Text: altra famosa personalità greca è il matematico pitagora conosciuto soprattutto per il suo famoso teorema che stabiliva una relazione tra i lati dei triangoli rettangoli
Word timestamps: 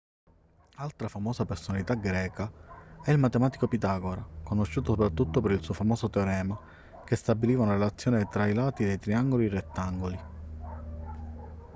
altra 0.77 1.07
famosa 1.09 1.45
personalità 1.45 1.93
greca 1.93 2.51
è 3.03 3.11
il 3.11 3.19
matematico 3.19 3.67
pitagora 3.67 4.27
conosciuto 4.41 4.93
soprattutto 4.93 5.41
per 5.41 5.51
il 5.51 5.61
suo 5.61 5.75
famoso 5.75 6.09
teorema 6.09 6.59
che 7.05 7.15
stabiliva 7.15 7.61
una 7.61 7.73
relazione 7.73 8.27
tra 8.27 8.47
i 8.47 8.55
lati 8.55 8.83
dei 8.83 8.97
triangoli 8.97 9.47
rettangoli 9.47 10.19